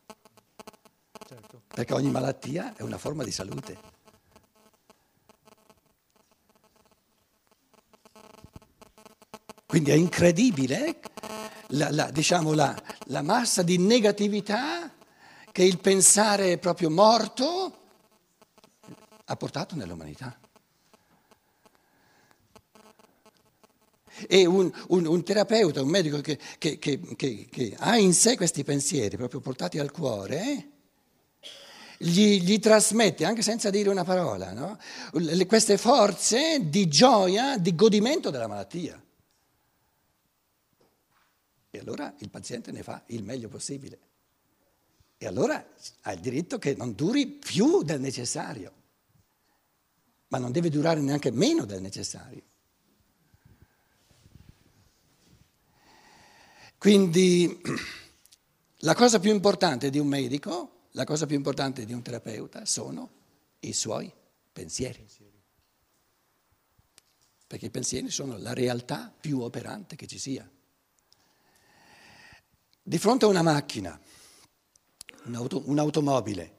certo. 1.27 1.63
perché 1.69 1.95
ogni 1.95 2.11
malattia 2.11 2.75
è 2.77 2.83
una 2.83 2.99
forma 2.99 3.25
di 3.25 3.33
salute. 3.33 3.92
Quindi 9.73 9.91
è 9.91 9.95
incredibile 9.95 11.01
diciamo, 12.11 12.53
la 12.53 13.23
massa 13.23 13.63
di 13.63 13.79
negatività 13.79 14.93
che 15.51 15.65
il 15.65 15.79
pensare 15.79 16.59
proprio 16.59 16.91
morto 16.91 17.79
ha 19.25 19.35
portato 19.35 19.75
nell'umanità. 19.75 20.39
E 24.29 24.45
un, 24.45 24.71
un, 24.89 25.07
un 25.07 25.25
terapeuta, 25.25 25.81
un 25.81 25.89
medico 25.89 26.21
che, 26.21 26.39
che, 26.59 26.79
che, 26.79 27.01
che, 27.17 27.75
ha 27.79 27.97
in 27.97 28.13
sé 28.13 28.37
questi 28.37 28.65
pensieri 28.65 29.17
proprio 29.17 29.41
portati 29.41 29.79
al 29.79 29.91
cuore, 29.91 30.69
gli, 31.97 32.43
gli 32.43 32.59
trasmette, 32.59 33.25
anche 33.25 33.41
senza 33.41 33.71
dire 33.71 33.89
una 33.89 34.05
parola, 34.05 34.53
no? 34.53 34.79
Queste 35.47 35.79
forze 35.79 36.59
di 36.61 36.89
gioia, 36.89 37.57
di 37.57 37.75
godimento 37.75 38.29
della 38.29 38.47
malattia. 38.47 39.03
E 41.75 41.79
allora 41.79 42.15
il 42.19 42.29
paziente 42.29 42.71
ne 42.71 42.83
fa 42.83 43.03
il 43.07 43.25
meglio 43.25 43.49
possibile. 43.49 43.99
E 45.17 45.27
allora 45.27 45.67
ha 46.03 46.13
il 46.13 46.21
diritto 46.21 46.59
che 46.59 46.75
non 46.75 46.95
duri 46.95 47.27
più 47.27 47.83
del 47.83 47.99
necessario, 47.99 48.73
ma 50.29 50.37
non 50.37 50.53
deve 50.53 50.69
durare 50.69 51.01
neanche 51.01 51.31
meno 51.31 51.65
del 51.65 51.81
necessario. 51.81 52.43
Quindi 56.77 57.59
la 58.81 58.95
cosa 58.95 59.19
più 59.19 59.33
importante 59.33 59.89
di 59.89 59.99
un 59.99 60.09
medico, 60.09 60.89
la 60.91 61.05
cosa 61.05 61.25
più 61.25 61.37
importante 61.37 61.87
di 61.87 61.95
un 61.95 62.03
terapeuta 62.03 62.67
sono 62.67 63.11
i 63.61 63.73
suoi 63.73 64.13
pensieri. 64.53 65.09
Perché 67.47 67.67
i 67.67 67.71
pensieri 67.71 68.11
sono 68.11 68.37
la 68.37 68.53
realtà 68.53 69.11
più 69.19 69.41
operante 69.41 69.97
che 69.97 70.07
ci 70.07 70.19
sia. 70.19 70.47
Di 72.85 72.99
fronte 72.99 73.27
a 73.27 73.29
una 73.29 73.43
macchina, 73.43 73.99
un'auto, 75.27 75.63
un'automobile, 75.67 76.57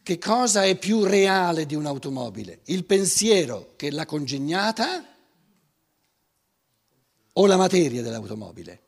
che 0.00 0.16
cosa 0.16 0.64
è 0.64 0.76
più 0.78 1.02
reale 1.02 1.66
di 1.66 1.74
un'automobile? 1.74 2.60
Il 2.66 2.84
pensiero 2.84 3.72
che 3.74 3.90
l'ha 3.90 4.06
congegnata 4.06 5.04
o 7.32 7.46
la 7.46 7.56
materia 7.56 8.00
dell'automobile? 8.00 8.82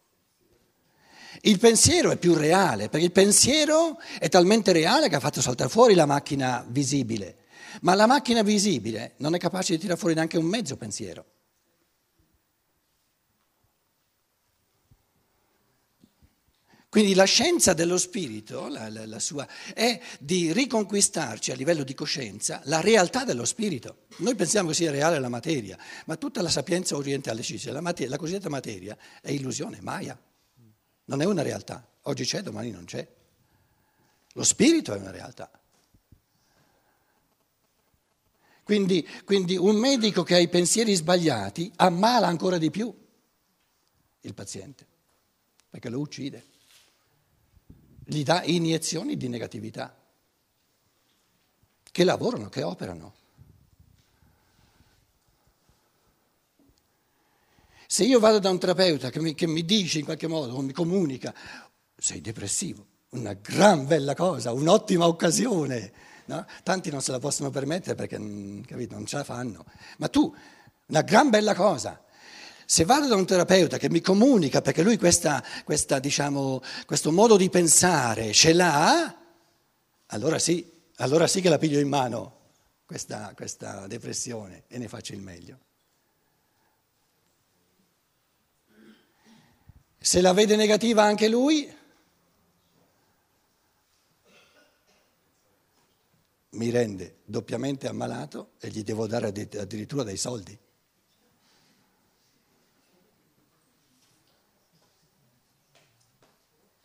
Il 1.43 1.59
pensiero 1.59 2.12
è 2.12 2.17
più 2.17 2.35
reale, 2.35 2.88
perché 2.88 3.07
il 3.07 3.12
pensiero 3.12 3.99
è 4.19 4.29
talmente 4.29 4.71
reale 4.71 5.09
che 5.09 5.17
ha 5.17 5.21
fatto 5.21 5.41
saltare 5.41 5.69
fuori 5.69 5.95
la 5.95 6.07
macchina 6.07 6.65
visibile, 6.69 7.38
ma 7.81 7.95
la 7.97 8.07
macchina 8.07 8.43
visibile 8.43 9.15
non 9.17 9.35
è 9.35 9.38
capace 9.38 9.73
di 9.73 9.81
tirare 9.81 9.99
fuori 9.99 10.15
neanche 10.15 10.38
un 10.38 10.47
mezzo 10.47 10.76
pensiero. 10.76 11.25
Quindi 16.88 17.14
la 17.14 17.25
scienza 17.25 17.75
dello 17.75 17.99
spirito, 17.99 18.69
la, 18.69 18.88
la, 18.88 19.07
la 19.07 19.19
sua, 19.19 19.47
è 19.75 20.00
di 20.19 20.52
riconquistarci 20.52 21.50
a 21.50 21.54
livello 21.54 21.82
di 21.82 21.95
coscienza 21.95 22.60
la 22.65 22.80
realtà 22.80 23.25
dello 23.25 23.45
spirito. 23.45 24.06
Noi 24.19 24.34
pensiamo 24.34 24.69
che 24.69 24.75
sia 24.75 24.91
reale 24.91 25.19
la 25.19 25.28
materia, 25.28 25.76
ma 26.06 26.17
tutta 26.17 26.41
la 26.43 26.49
sapienza 26.49 26.97
orientale 26.97 27.43
ci 27.43 27.52
dice 27.52 27.71
la, 27.71 27.80
materia, 27.80 28.10
la 28.10 28.19
cosiddetta 28.19 28.49
materia 28.49 28.97
è 29.21 29.30
illusione, 29.30 29.80
maya 29.82 30.19
non 31.06 31.21
è 31.21 31.25
una 31.25 31.43
realtà. 31.43 31.87
Oggi 32.02 32.25
c'è, 32.25 32.43
domani 32.43 32.71
non 32.71 32.84
c'è. 32.84 33.06
Lo 34.32 34.45
spirito 34.45 34.95
è 34.95 34.99
una 34.99 35.10
realtà. 35.10 35.50
Quindi, 38.63 39.06
quindi, 39.25 39.56
un 39.56 39.76
medico 39.76 40.23
che 40.23 40.34
ha 40.34 40.39
i 40.39 40.49
pensieri 40.49 40.95
sbagliati 40.95 41.73
ammala 41.76 42.26
ancora 42.26 42.58
di 42.58 42.71
più 42.71 42.93
il 44.21 44.34
paziente, 44.34 44.87
perché 45.71 45.89
lo 45.89 46.00
uccide, 46.00 46.45
gli 48.08 48.23
dà 48.23 48.42
iniezioni 48.45 49.16
di 49.16 49.28
negatività 49.28 49.95
che 51.90 52.04
lavorano, 52.04 52.49
che 52.49 52.62
operano. 52.62 53.14
Se 57.88 58.04
io 58.04 58.19
vado 58.19 58.38
da 58.38 58.50
un 58.50 58.58
terapeuta 58.58 59.10
che 59.10 59.21
mi, 59.21 59.34
che 59.34 59.47
mi 59.47 59.64
dice 59.64 59.99
in 59.99 60.04
qualche 60.04 60.26
modo, 60.26 60.60
mi 60.60 60.73
comunica, 60.73 61.34
sei 61.97 62.21
depressivo, 62.21 62.84
una 63.10 63.32
gran 63.32 63.86
bella 63.86 64.14
cosa, 64.14 64.52
un'ottima 64.52 65.06
occasione. 65.06 65.92
No? 66.26 66.45
Tanti 66.62 66.90
non 66.90 67.00
se 67.00 67.12
la 67.12 67.19
possono 67.19 67.50
permettere 67.50 67.95
perché 67.95 68.19
mm, 68.19 68.62
capito, 68.62 68.95
non 68.95 69.06
ce 69.06 69.16
la 69.16 69.25
fanno. 69.25 69.64
Ma 69.99 70.08
tu, 70.08 70.34
una 70.86 71.02
gran 71.02 71.30
bella 71.30 71.54
cosa. 71.54 72.00
Se 72.69 72.85
vado 72.85 73.07
da 73.07 73.15
un 73.15 73.25
terapeuta 73.25 73.79
che 73.79 73.89
mi 73.89 74.00
comunica 74.00 74.61
perché 74.61 74.83
lui 74.83 74.99
questa, 74.99 75.43
questa, 75.65 76.00
diciamo, 76.00 76.61
questo 76.85 77.13
modo 77.13 77.37
di 77.37 77.49
pensare 77.49 78.33
ce 78.33 78.52
l'ha, 78.52 79.17
allora 80.07 80.41
sì, 80.41 80.69
allora 80.97 81.29
sì 81.29 81.41
che 81.41 81.49
la 81.49 81.59
piglio 81.59 81.79
in 81.79 81.87
mano 81.87 82.50
questa, 82.85 83.33
questa 83.37 83.87
depressione 83.87 84.65
e 84.67 84.79
ne 84.79 84.89
faccio 84.89 85.13
il 85.13 85.21
meglio. 85.21 85.61
Se 89.97 90.21
la 90.21 90.33
vede 90.33 90.57
negativa 90.57 91.05
anche 91.05 91.29
lui, 91.29 91.73
mi 96.50 96.71
rende 96.71 97.19
doppiamente 97.25 97.87
ammalato 97.87 98.55
e 98.59 98.71
gli 98.71 98.83
devo 98.83 99.07
dare 99.07 99.29
addirittura 99.29 100.02
dei 100.02 100.17
soldi. 100.17 100.59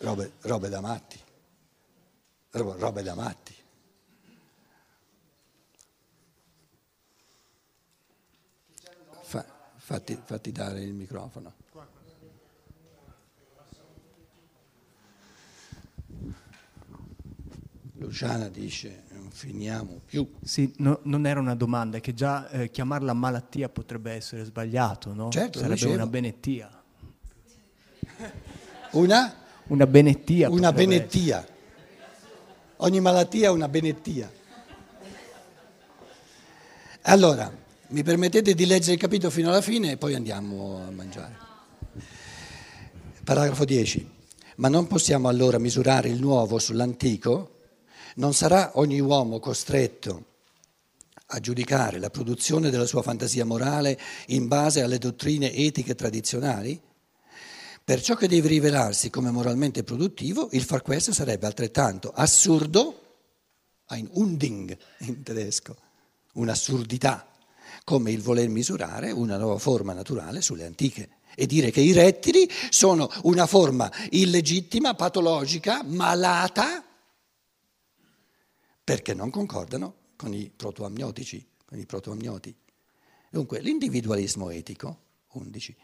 Robe, 0.01 0.31
robe 0.41 0.69
da 0.69 0.81
matti, 0.81 1.19
robe, 2.51 2.79
robe 2.79 3.03
da 3.03 3.13
matti. 3.13 3.55
Fa, 9.21 9.45
fatti, 9.75 10.19
fatti 10.23 10.51
dare 10.51 10.81
il 10.81 10.93
microfono. 10.93 11.53
Luciana 17.97 18.49
dice 18.49 19.03
non 19.11 19.29
finiamo 19.29 20.01
più. 20.03 20.27
Sì, 20.43 20.73
no, 20.77 20.99
non 21.03 21.27
era 21.27 21.39
una 21.39 21.53
domanda, 21.53 21.97
è 21.97 22.01
che 22.01 22.15
già 22.15 22.49
eh, 22.49 22.71
chiamarla 22.71 23.13
malattia 23.13 23.69
potrebbe 23.69 24.13
essere 24.13 24.43
sbagliato, 24.45 25.13
no? 25.13 25.29
Certo, 25.29 25.59
Sarebbe 25.59 25.85
una 25.85 26.07
benettia. 26.07 26.83
Una? 28.93 29.40
Una 29.71 29.87
benettia. 29.87 30.49
Una 30.49 30.73
benettia. 30.73 31.37
Essere. 31.37 31.53
Ogni 32.77 32.99
malattia 32.99 33.47
è 33.47 33.51
una 33.51 33.69
benettia. 33.69 34.29
Allora, 37.03 37.49
mi 37.87 38.03
permettete 38.03 38.53
di 38.53 38.65
leggere 38.65 38.95
il 38.95 38.99
capitolo 38.99 39.31
fino 39.31 39.47
alla 39.47 39.61
fine 39.61 39.91
e 39.91 39.97
poi 39.97 40.13
andiamo 40.13 40.83
a 40.85 40.91
mangiare. 40.91 41.37
Paragrafo 43.23 43.63
10. 43.63 44.11
Ma 44.57 44.67
non 44.67 44.87
possiamo 44.87 45.29
allora 45.29 45.57
misurare 45.57 46.09
il 46.09 46.19
nuovo 46.19 46.59
sull'antico? 46.59 47.59
Non 48.15 48.33
sarà 48.33 48.71
ogni 48.73 48.99
uomo 48.99 49.39
costretto 49.39 50.25
a 51.27 51.39
giudicare 51.39 51.97
la 51.97 52.09
produzione 52.09 52.71
della 52.71 52.85
sua 52.85 53.03
fantasia 53.03 53.45
morale 53.45 53.97
in 54.27 54.49
base 54.49 54.81
alle 54.81 54.97
dottrine 54.97 55.53
etiche 55.53 55.95
tradizionali? 55.95 56.89
Per 57.91 58.01
ciò 58.01 58.15
che 58.15 58.29
deve 58.29 58.47
rivelarsi 58.47 59.09
come 59.09 59.31
moralmente 59.31 59.83
produttivo, 59.83 60.47
il 60.53 60.63
far 60.63 60.81
questo 60.81 61.11
sarebbe 61.11 61.45
altrettanto 61.45 62.09
assurdo, 62.15 63.17
ein 63.87 64.07
Unding 64.13 64.77
in 64.99 65.21
tedesco, 65.23 65.75
un'assurdità, 66.35 67.29
come 67.83 68.11
il 68.11 68.21
voler 68.21 68.47
misurare 68.47 69.11
una 69.11 69.35
nuova 69.35 69.57
forma 69.57 69.91
naturale 69.91 70.39
sulle 70.39 70.65
antiche 70.65 71.17
e 71.35 71.45
dire 71.45 71.69
che 71.69 71.81
i 71.81 71.91
rettili 71.91 72.49
sono 72.69 73.11
una 73.23 73.45
forma 73.45 73.91
illegittima, 74.11 74.93
patologica, 74.93 75.83
malata 75.83 76.81
perché 78.85 79.13
non 79.13 79.29
concordano 79.29 79.95
con 80.15 80.33
i 80.33 80.49
protoamniotici, 80.49 81.45
con 81.65 81.77
i 81.77 81.85
protoamnioti. 81.85 82.55
Dunque 83.29 83.59
l'individualismo 83.59 84.49
etico, 84.49 84.99
11, 85.31 85.75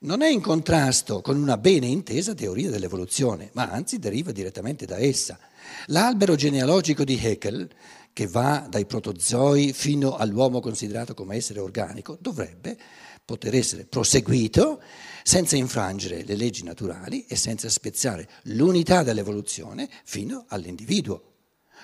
non 0.00 0.22
è 0.22 0.28
in 0.28 0.40
contrasto 0.40 1.20
con 1.20 1.40
una 1.40 1.56
bene 1.56 1.86
intesa 1.86 2.34
teoria 2.34 2.70
dell'evoluzione, 2.70 3.50
ma 3.54 3.70
anzi 3.70 3.98
deriva 3.98 4.32
direttamente 4.32 4.86
da 4.86 4.98
essa. 4.98 5.38
L'albero 5.86 6.34
genealogico 6.34 7.04
di 7.04 7.18
Haeckel, 7.20 7.68
che 8.12 8.26
va 8.26 8.66
dai 8.68 8.86
protozoi 8.86 9.72
fino 9.72 10.16
all'uomo 10.16 10.60
considerato 10.60 11.14
come 11.14 11.36
essere 11.36 11.60
organico, 11.60 12.16
dovrebbe 12.20 12.76
poter 13.24 13.54
essere 13.54 13.84
proseguito 13.84 14.80
senza 15.22 15.54
infrangere 15.56 16.24
le 16.24 16.34
leggi 16.34 16.62
naturali 16.62 17.26
e 17.26 17.36
senza 17.36 17.68
spezzare 17.68 18.28
l'unità 18.44 19.02
dell'evoluzione 19.02 19.88
fino 20.04 20.46
all'individuo, 20.48 21.34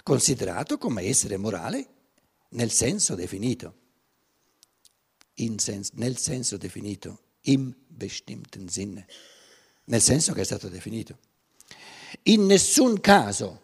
considerato 0.03 0.79
come 0.79 1.03
essere 1.03 1.37
morale 1.37 1.87
nel 2.51 2.71
senso 2.71 3.15
definito. 3.15 3.75
Sens- 5.57 5.91
nel 5.95 6.17
senso 6.17 6.57
definito, 6.57 7.19
im 7.43 7.75
bestimmten 7.95 8.69
Sinne, 8.69 9.07
nel 9.85 10.01
senso 10.01 10.33
che 10.33 10.41
è 10.41 10.45
stato 10.45 10.69
definito. 10.69 11.19
In 12.25 12.47
nessun 12.47 13.01
caso 13.01 13.63